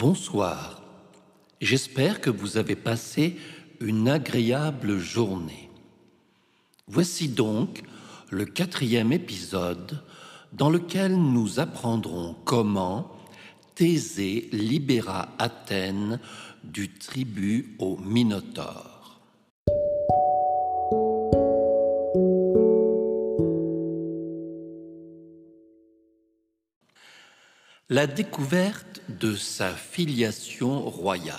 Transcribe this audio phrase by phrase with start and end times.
[0.00, 0.80] Bonsoir.
[1.60, 3.36] J'espère que vous avez passé
[3.80, 5.68] une agréable journée.
[6.88, 7.82] Voici donc
[8.30, 10.02] le quatrième épisode
[10.54, 13.14] dans lequel nous apprendrons comment
[13.74, 16.18] Thésée libéra Athènes
[16.64, 18.89] du tribut au Minotaure.
[27.92, 31.36] La découverte de sa filiation royale.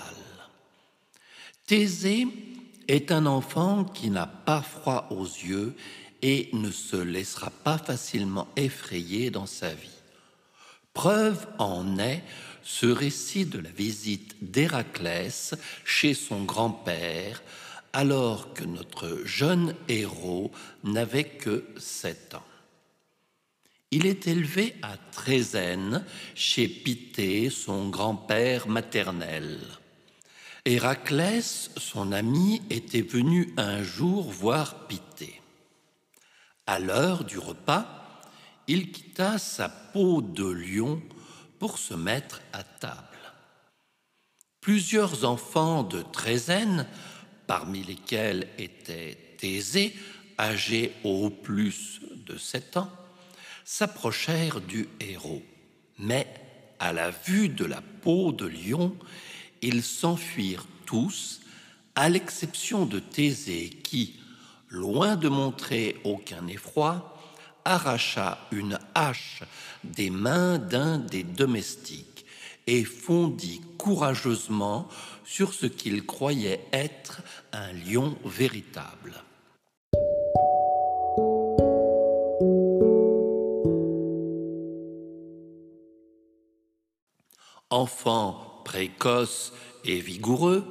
[1.65, 2.27] Thésée
[2.89, 5.73] est un enfant qui n'a pas froid aux yeux
[6.21, 10.01] et ne se laissera pas facilement effrayer dans sa vie.
[10.93, 12.21] Preuve en est
[12.63, 17.41] ce récit de la visite d'Héraclès chez son grand-père,
[17.93, 20.51] alors que notre jeune héros
[20.83, 22.43] n'avait que sept ans.
[23.93, 29.59] Il est élevé à Trézène, chez Pithée, son grand-père maternel.
[30.63, 35.41] Héraclès, son ami, était venu un jour voir Pithée.
[36.65, 38.21] À l'heure du repas,
[38.67, 41.01] il quitta sa peau de lion
[41.59, 43.01] pour se mettre à table.
[44.61, 46.87] Plusieurs enfants de Trézène,
[47.45, 49.93] parmi lesquels était Thésée,
[50.39, 52.89] âgé au plus de sept ans,
[53.65, 55.43] s'approchèrent du héros.
[55.99, 56.27] Mais
[56.79, 58.95] à la vue de la peau de lion,
[59.61, 61.41] ils s'enfuirent tous,
[61.95, 64.19] à l'exception de Thésée qui,
[64.69, 67.17] loin de montrer aucun effroi,
[67.65, 69.43] arracha une hache
[69.83, 72.25] des mains d'un des domestiques
[72.67, 74.87] et fondit courageusement
[75.25, 77.21] sur ce qu'il croyait être
[77.53, 79.13] un lion véritable.
[87.71, 89.53] Enfant précoce
[89.85, 90.65] et vigoureux,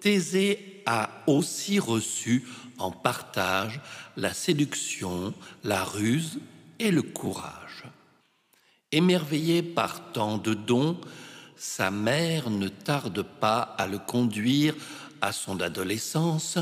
[0.00, 2.46] Thésée a aussi reçu
[2.78, 3.80] en partage
[4.16, 5.34] la séduction,
[5.64, 6.40] la ruse
[6.78, 7.84] et le courage.
[8.90, 10.98] Émerveillé par tant de dons,
[11.56, 14.74] sa mère ne tarde pas à le conduire
[15.20, 16.58] à son adolescence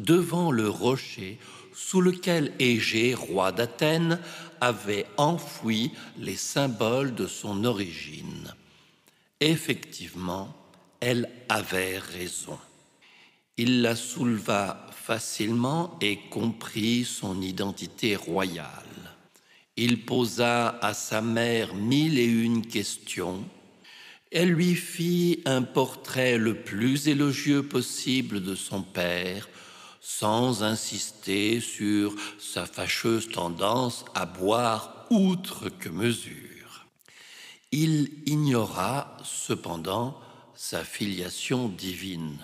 [0.00, 1.38] devant le rocher
[1.72, 4.18] sous lequel Égée, roi d'Athènes,
[4.60, 8.52] avait enfoui les symboles de son origine.
[9.40, 10.54] Effectivement,
[11.00, 12.58] elle avait raison.
[13.56, 19.16] Il la souleva facilement et comprit son identité royale.
[19.76, 23.42] Il posa à sa mère mille et une questions.
[24.30, 29.48] Elle lui fit un portrait le plus élogieux possible de son père,
[30.02, 36.49] sans insister sur sa fâcheuse tendance à boire outre que mesure.
[37.72, 40.18] Il ignora cependant
[40.54, 42.38] sa filiation divine.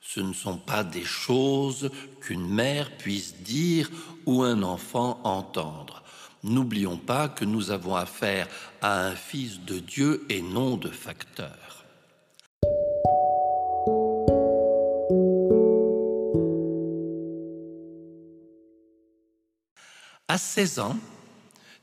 [0.00, 1.90] Ce ne sont pas des choses
[2.22, 3.90] qu'une mère puisse dire
[4.24, 6.02] ou un enfant entendre.
[6.42, 8.48] N'oublions pas que nous avons affaire
[8.80, 11.84] à un fils de Dieu et non de facteur.
[20.28, 20.96] À 16 ans,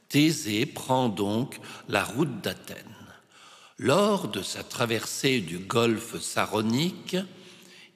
[0.09, 1.59] Thésée prend donc
[1.89, 2.83] la route d'Athènes.
[3.77, 7.17] Lors de sa traversée du golfe saronique,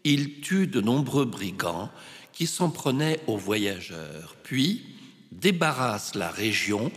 [0.03, 1.89] il tue de nombreux brigands
[2.33, 4.85] qui s'en prenaient aux voyageurs, puis
[5.31, 6.91] débarrasse la région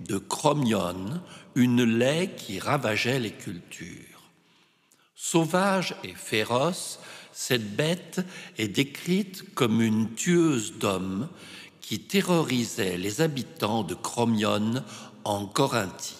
[0.00, 1.20] de Chromion,
[1.54, 4.06] une laie qui ravageait les cultures.
[5.14, 6.98] Sauvage et féroce,
[7.32, 8.20] cette bête
[8.58, 11.28] est décrite comme une tueuse d'hommes
[11.80, 14.84] qui terrorisait les habitants de Chromion
[15.24, 16.16] en Corinthie.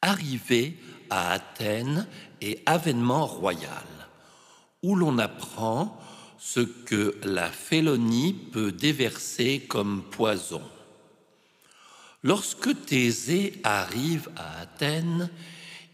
[0.00, 0.78] Arrivé
[1.10, 2.06] à Athènes
[2.40, 3.86] et avènement royal,
[4.82, 5.98] où l'on apprend
[6.38, 10.62] ce que la félonie peut déverser comme poison.
[12.22, 15.30] Lorsque Thésée arrive à Athènes,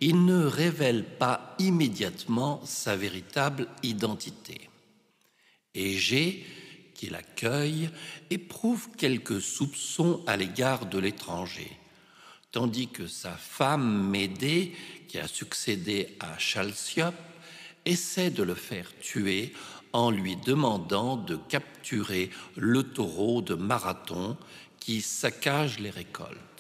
[0.00, 4.68] il ne révèle pas immédiatement sa véritable identité.
[5.74, 6.44] Égée,
[6.94, 7.90] qui l'accueille,
[8.30, 11.78] éprouve quelques soupçons à l'égard de l'étranger
[12.54, 14.72] tandis que sa femme Médée,
[15.08, 17.16] qui a succédé à Chalciope,
[17.84, 19.52] essaie de le faire tuer
[19.92, 24.36] en lui demandant de capturer le taureau de Marathon
[24.78, 26.53] qui saccage les récoltes.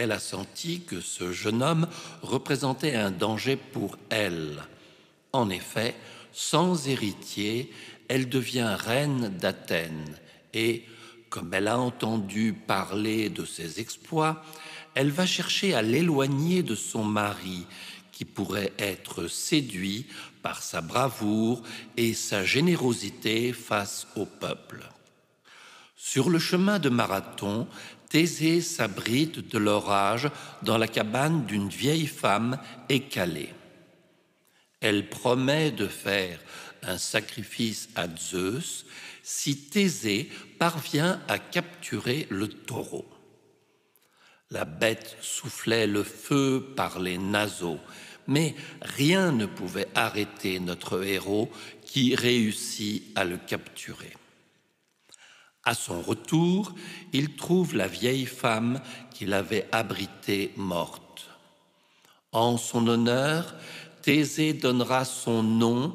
[0.00, 1.88] Elle a senti que ce jeune homme
[2.22, 4.62] représentait un danger pour elle.
[5.32, 5.96] En effet,
[6.30, 7.72] sans héritier,
[8.06, 10.14] elle devient reine d'Athènes
[10.54, 10.84] et,
[11.30, 14.44] comme elle a entendu parler de ses exploits,
[14.94, 17.66] elle va chercher à l'éloigner de son mari,
[18.12, 20.06] qui pourrait être séduit
[20.42, 21.60] par sa bravoure
[21.96, 24.88] et sa générosité face au peuple.
[25.96, 27.66] Sur le chemin de Marathon,
[28.08, 30.30] Thésée s'abrite de l'orage
[30.62, 32.58] dans la cabane d'une vieille femme
[32.88, 33.52] écalée.
[34.80, 36.38] Elle promet de faire
[36.82, 38.86] un sacrifice à Zeus
[39.22, 43.06] si Thésée parvient à capturer le taureau.
[44.50, 47.80] La bête soufflait le feu par les naseaux,
[48.26, 51.50] mais rien ne pouvait arrêter notre héros
[51.84, 54.14] qui réussit à le capturer.
[55.68, 56.74] À son retour,
[57.12, 58.80] il trouve la vieille femme
[59.10, 61.28] qu'il avait abritée morte.
[62.32, 63.54] En son honneur,
[64.00, 65.94] Thésée donnera son nom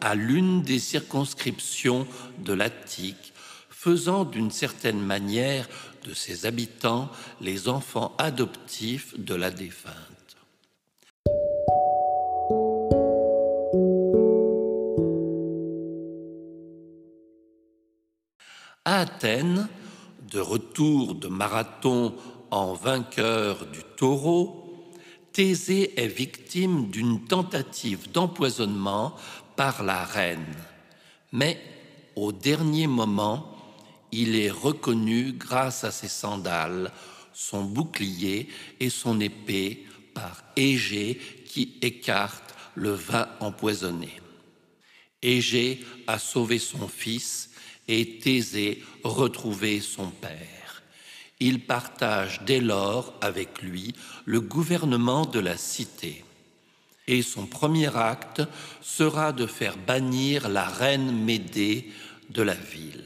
[0.00, 2.08] à l'une des circonscriptions
[2.40, 3.32] de l'Attique,
[3.70, 5.68] faisant d'une certaine manière
[6.02, 7.08] de ses habitants
[7.40, 10.21] les enfants adoptifs de la défunte.
[18.84, 19.68] À Athènes,
[20.32, 22.16] de retour de marathon
[22.50, 24.90] en vainqueur du taureau,
[25.32, 29.14] Thésée est victime d'une tentative d'empoisonnement
[29.54, 30.56] par la reine.
[31.30, 31.60] Mais
[32.16, 33.56] au dernier moment,
[34.10, 36.90] il est reconnu grâce à ses sandales,
[37.32, 38.48] son bouclier
[38.80, 44.20] et son épée par Égée qui écarte le vin empoisonné.
[45.22, 47.51] Égée a sauvé son fils
[47.92, 50.82] et Thésée retrouvé son père.
[51.40, 53.94] Il partage dès lors avec lui
[54.24, 56.24] le gouvernement de la cité.
[57.06, 58.42] Et son premier acte
[58.80, 61.90] sera de faire bannir la reine Médée
[62.30, 63.04] de la ville.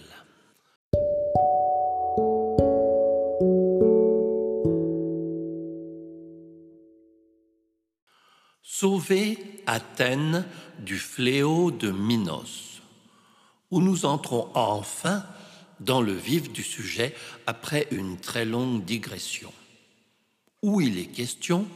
[8.62, 10.44] Sauver Athènes
[10.78, 12.75] du fléau de Minos,
[13.70, 15.24] où nous entrons enfin
[15.80, 17.14] dans le vif du sujet
[17.46, 19.52] après une très longue digression,
[20.62, 21.66] où il est question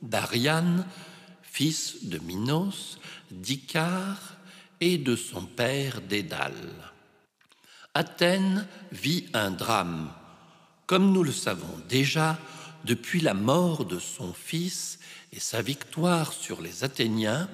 [0.00, 0.86] d'Ariane,
[1.42, 2.98] fils de Minos,
[3.30, 4.36] d'Icare
[4.80, 6.72] et de son père Dédale.
[7.94, 10.10] Athènes vit un drame.
[10.86, 12.38] Comme nous le savons déjà,
[12.84, 14.98] depuis la mort de son fils
[15.32, 17.48] et sa victoire sur les Athéniens,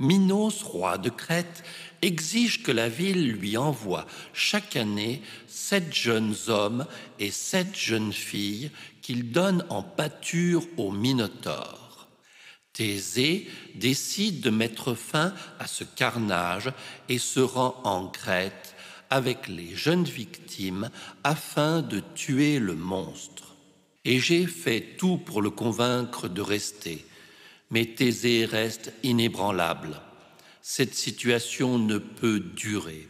[0.00, 1.62] Minos, roi de Crète,
[2.00, 6.86] exige que la ville lui envoie chaque année sept jeunes hommes
[7.18, 8.70] et sept jeunes filles
[9.02, 12.08] qu'il donne en pâture au Minotaure.
[12.72, 16.72] Thésée décide de mettre fin à ce carnage
[17.10, 18.74] et se rend en Crète
[19.10, 20.88] avec les jeunes victimes
[21.24, 23.54] afin de tuer le monstre.
[24.06, 27.04] Égée fait tout pour le convaincre de rester,
[27.70, 30.00] mais Thésée reste inébranlable.
[30.62, 33.08] Cette situation ne peut durer.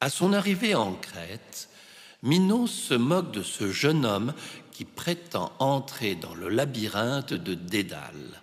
[0.00, 1.68] À son arrivée en Crète,
[2.22, 4.32] Minos se moque de ce jeune homme
[4.72, 8.40] qui prétend entrer dans le labyrinthe de Dédale,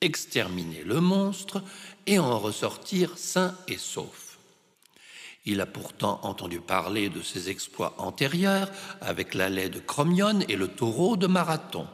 [0.00, 1.62] exterminer le monstre
[2.06, 4.31] et en ressortir sain et sauf.
[5.44, 8.70] Il a pourtant entendu parler de ses exploits antérieurs
[9.00, 11.86] avec la laie de Chromion et le taureau de Marathon.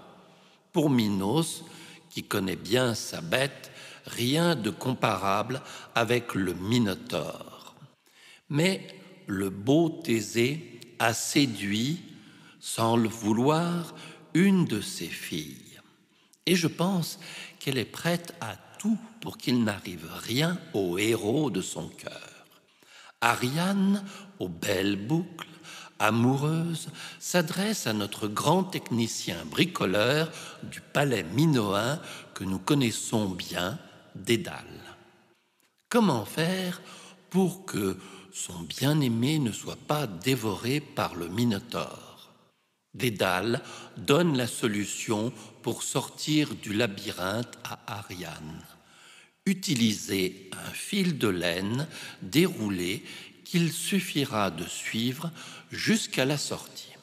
[0.72, 1.64] Pour Minos,
[2.10, 3.70] qui connaît bien sa bête,
[4.04, 5.62] rien de comparable
[5.94, 7.74] avec le Minotaure.
[8.50, 8.86] Mais
[9.26, 12.00] le beau Thésée a séduit,
[12.60, 13.94] sans le vouloir,
[14.34, 15.80] une de ses filles.
[16.44, 17.18] Et je pense
[17.58, 22.27] qu'elle est prête à tout pour qu'il n'arrive rien au héros de son cœur.
[23.20, 24.04] Ariane,
[24.38, 25.48] aux belles boucles,
[25.98, 30.30] amoureuse, s'adresse à notre grand technicien bricoleur
[30.62, 32.00] du palais minoen
[32.34, 33.78] que nous connaissons bien,
[34.14, 34.64] Dédale.
[35.88, 36.80] Comment faire
[37.30, 37.96] pour que
[38.32, 42.32] son bien-aimé ne soit pas dévoré par le Minotaure?
[42.94, 43.62] Dédale
[43.96, 45.32] donne la solution
[45.62, 48.62] pour sortir du labyrinthe à Ariane
[49.48, 51.88] utiliser un fil de laine
[52.22, 53.02] déroulé
[53.44, 55.30] qu'il suffira de suivre
[55.70, 56.94] jusqu'à la sortie.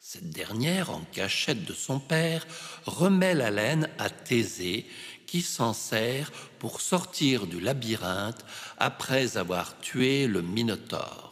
[0.00, 2.46] Cette dernière, en cachette de son père,
[2.84, 4.86] remet la laine à Thésée,
[5.26, 8.44] qui s'en sert pour sortir du labyrinthe
[8.78, 11.29] après avoir tué le Minotaure.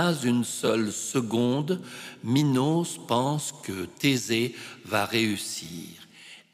[0.00, 1.82] Pas une seule seconde,
[2.24, 4.54] Minos pense que Thésée
[4.86, 5.88] va réussir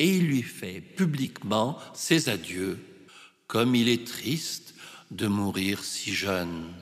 [0.01, 2.85] et il lui fait publiquement ses adieux,
[3.47, 4.75] comme il est triste
[5.13, 6.73] de mourir si jeune.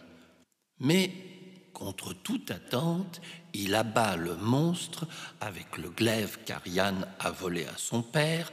[0.80, 1.12] Mais,
[1.75, 3.21] contre toute attente,
[3.52, 5.06] il abat le monstre
[5.42, 8.50] avec le glaive qu'Ariane a volé à son père,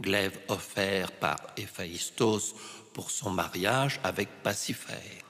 [0.00, 2.54] glaive offert par Héphaïstos
[2.94, 5.27] pour son mariage avec Pasiphae.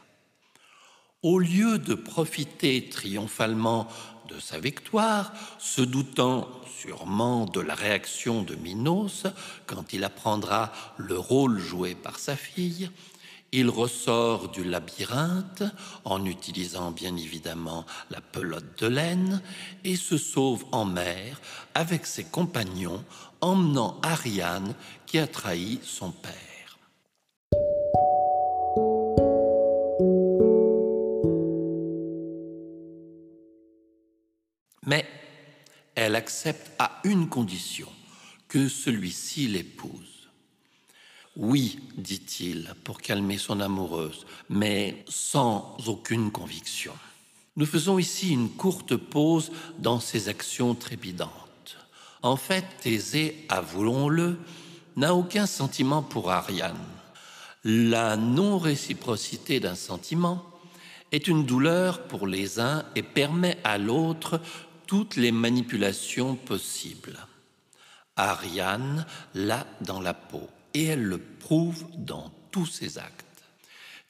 [1.22, 3.88] Au lieu de profiter triomphalement
[4.28, 6.48] de sa victoire, se doutant
[6.80, 9.26] sûrement de la réaction de Minos
[9.66, 12.88] quand il apprendra le rôle joué par sa fille,
[13.50, 15.64] il ressort du labyrinthe
[16.04, 19.42] en utilisant bien évidemment la pelote de laine
[19.82, 21.40] et se sauve en mer
[21.74, 23.04] avec ses compagnons,
[23.40, 24.74] emmenant Ariane
[25.06, 26.47] qui a trahi son père.
[36.18, 37.86] Elle accepte à une condition,
[38.48, 40.28] que celui-ci l'épouse.
[41.36, 46.92] Oui, dit-il, pour calmer son amoureuse, mais sans aucune conviction.
[47.56, 51.76] Nous faisons ici une courte pause dans ces actions trépidantes.
[52.22, 54.38] En fait, Thésée, avouons-le,
[54.96, 56.76] n'a aucun sentiment pour Ariane.
[57.62, 60.44] La non-réciprocité d'un sentiment
[61.12, 64.40] est une douleur pour les uns et permet à l'autre
[64.88, 67.18] toutes les manipulations possibles.
[68.16, 73.26] Ariane l'a dans la peau et elle le prouve dans tous ses actes.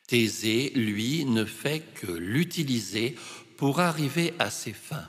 [0.07, 3.17] Thésée, lui, ne fait que l'utiliser
[3.57, 5.09] pour arriver à ses fins.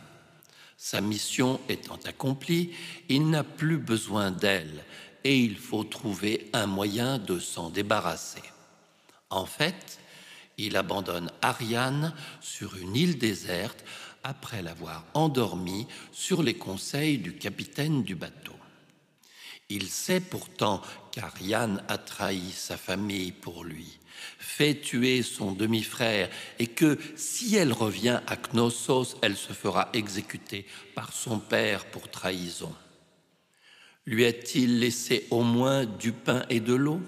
[0.75, 2.71] Sa mission étant accomplie,
[3.07, 4.83] il n'a plus besoin d'elle
[5.23, 8.41] et il faut trouver un moyen de s'en débarrasser.
[9.29, 9.99] En fait,
[10.57, 13.85] il abandonne Ariane sur une île déserte
[14.23, 18.53] après l'avoir endormi sur les conseils du capitaine du bateau.
[19.69, 23.99] Il sait pourtant qu'Ariane a trahi sa famille pour lui,
[24.39, 30.65] fait tuer son demi-frère et que si elle revient à Knossos, elle se fera exécuter
[30.95, 32.73] par son père pour trahison.
[34.05, 37.01] Lui a-t-il laissé au moins du pain et de l'eau?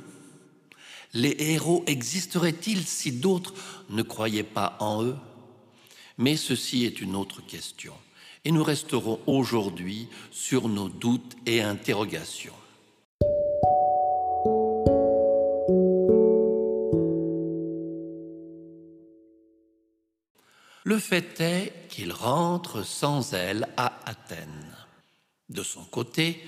[1.13, 3.55] Les héros existeraient-ils si d'autres
[3.89, 5.17] ne croyaient pas en eux?
[6.17, 7.93] Mais ceci est une autre question,
[8.45, 12.53] et nous resterons aujourd'hui sur nos doutes et interrogations.
[20.83, 24.75] Le fait est qu'il rentre sans elle à Athènes.
[25.49, 26.41] De son côté,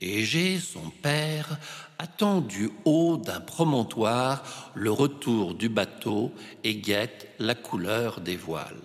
[0.00, 1.58] Égée, son père,
[1.98, 6.32] attend du haut d'un promontoire le retour du bateau
[6.64, 8.76] et guette la couleur des voiles.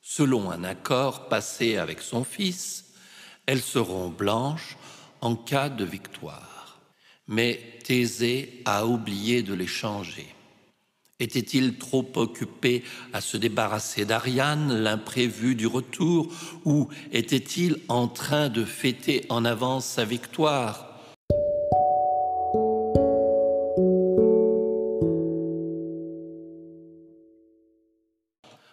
[0.00, 2.94] Selon un accord passé avec son fils,
[3.46, 4.76] elles seront blanches
[5.20, 6.80] en cas de victoire.
[7.26, 10.34] Mais Thésée a oublié de les changer.
[11.20, 16.28] Était-il trop occupé à se débarrasser d'Ariane, l'imprévu du retour,
[16.64, 20.86] ou était-il en train de fêter en avance sa victoire?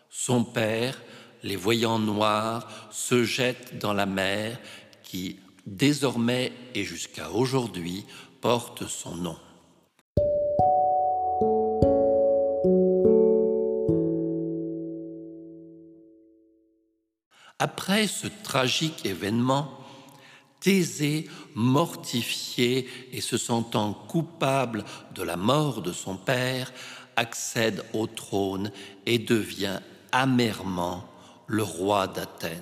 [0.10, 0.98] Son père
[1.44, 4.60] les voyants noirs se jettent dans la mer
[5.04, 8.06] qui, désormais et jusqu'à aujourd'hui,
[8.42, 9.38] porte son nom.
[17.60, 19.72] Après ce tragique événement,
[20.60, 24.84] Thésée, mortifié et se sentant coupable
[25.16, 26.72] de la mort de son père,
[27.16, 28.72] accède au trône
[29.08, 29.80] et devient
[30.12, 31.04] amèrement
[31.48, 32.62] le roi d'Athènes.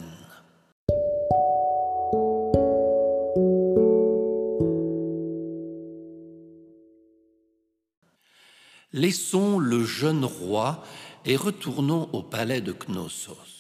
[8.94, 10.82] Laissons le jeune roi
[11.26, 13.55] et retournons au palais de Knossos.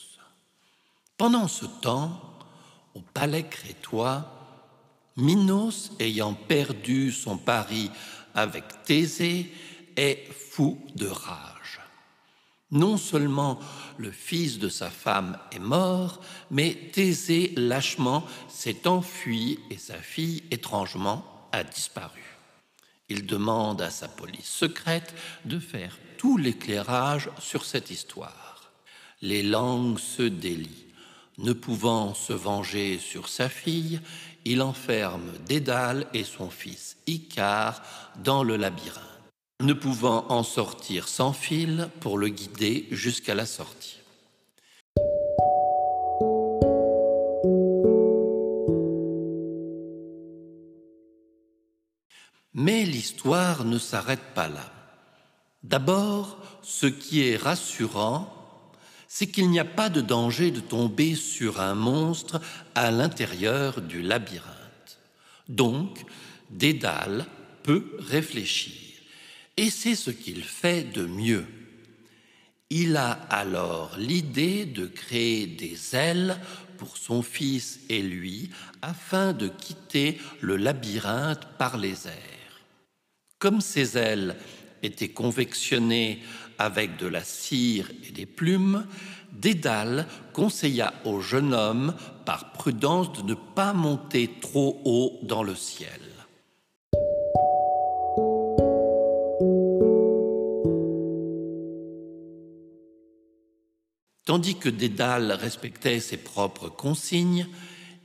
[1.18, 2.22] Pendant ce temps,
[2.94, 4.32] au palais crétois,
[5.18, 7.90] Minos, ayant perdu son pari
[8.34, 9.50] avec Thésée,
[9.96, 11.80] est fou de rage.
[12.72, 13.60] Non seulement
[13.98, 16.20] le fils de sa femme est mort,
[16.52, 22.24] mais Thésée lâchement s'est enfui et sa fille étrangement a disparu.
[23.08, 25.14] Il demande à sa police secrète
[25.46, 28.72] de faire tout l'éclairage sur cette histoire.
[29.22, 30.85] Les langues se délient.
[31.38, 34.00] Ne pouvant se venger sur sa fille,
[34.46, 37.82] il enferme Dédale et son fils Icare
[38.24, 39.01] dans le labyrinthe,
[39.62, 43.98] ne pouvant en sortir sans fil pour le guider jusqu'à la sortie.
[52.54, 54.72] Mais l'histoire ne s'arrête pas là.
[55.63, 58.35] D'abord, ce qui est rassurant,
[59.18, 62.42] c'est qu'il n'y a pas de danger de tomber sur un monstre
[62.76, 65.00] à l'intérieur du labyrinthe.
[65.48, 66.04] Donc,
[66.50, 67.26] Dédale
[67.64, 68.74] peut réfléchir.
[69.56, 71.46] Et c'est ce qu'il fait de mieux.
[72.70, 76.38] Il a alors l'idée de créer des ailes
[76.78, 78.50] pour son fils et lui
[78.82, 82.62] afin de quitter le labyrinthe par les airs.
[83.40, 84.36] Comme ces ailes
[84.86, 86.22] étaient convectionnées
[86.58, 88.86] avec de la cire et des plumes,
[89.32, 95.56] Dédale conseilla au jeune homme, par prudence, de ne pas monter trop haut dans le
[95.56, 95.89] ciel.
[104.25, 107.48] Tandis que Dédale respectait ses propres consignes,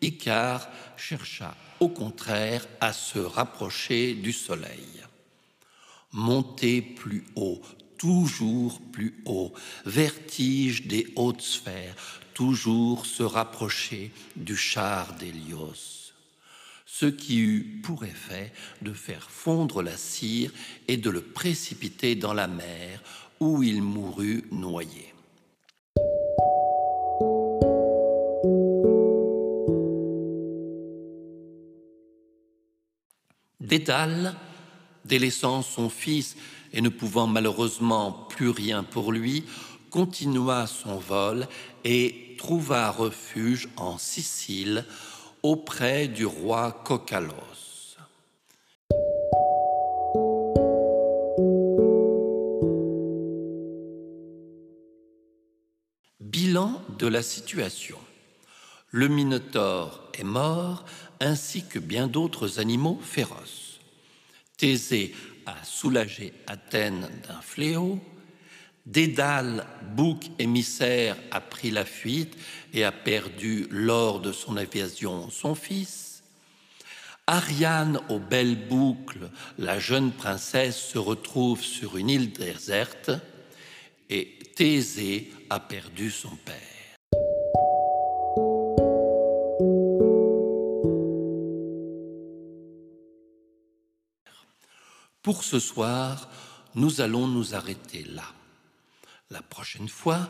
[0.03, 5.10] Icare chercha au contraire à se rapprocher du soleil.
[6.13, 7.61] Monter plus haut,
[7.99, 9.53] toujours plus haut,
[9.87, 11.95] vertige des hautes sphères,
[12.35, 16.13] toujours se rapprocher du char d'Hélios.
[16.87, 18.53] Ce qui eut pour effet
[18.83, 20.51] de faire fondre la cire
[20.89, 23.01] et de le précipiter dans la mer
[23.39, 25.15] où il mourut noyé.
[35.05, 36.37] Délaissant son fils
[36.73, 39.45] et ne pouvant malheureusement plus rien pour lui,
[39.91, 41.49] continua son vol
[41.85, 44.85] et trouva refuge en Sicile
[45.43, 47.35] auprès du roi Cocalos.
[56.21, 57.99] Bilan de la situation.
[58.91, 60.85] Le Minotaure est mort,
[61.21, 63.70] ainsi que bien d'autres animaux féroces.
[64.61, 65.15] Thésée
[65.47, 67.99] a soulagé Athènes d'un fléau.
[68.85, 72.37] Dédale, bouc émissaire, a pris la fuite
[72.75, 76.23] et a perdu lors de son invasion son fils.
[77.27, 83.13] Ariane aux belles boucles, la jeune princesse se retrouve sur une île déserte
[84.11, 86.80] et Thésée a perdu son père.
[95.31, 96.29] Pour ce soir,
[96.75, 98.25] nous allons nous arrêter là.
[99.31, 100.29] La prochaine fois,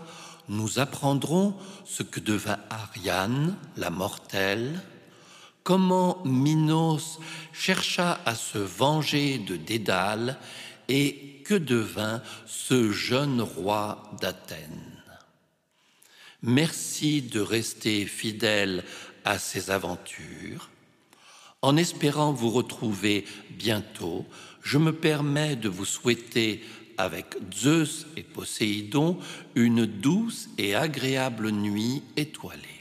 [0.51, 4.79] nous apprendrons ce que devint Ariane, la mortelle,
[5.63, 7.19] comment Minos
[7.55, 10.37] chercha à se venger de Dédale
[10.89, 15.03] et que devint ce jeune roi d'Athènes.
[16.43, 18.85] Merci de rester fidèle
[19.25, 20.69] à ces aventures.
[21.62, 24.25] En espérant vous retrouver bientôt,
[24.62, 26.62] je me permets de vous souhaiter
[26.96, 29.18] avec Zeus et Poséidon
[29.55, 32.80] une douce et agréable nuit étoilée.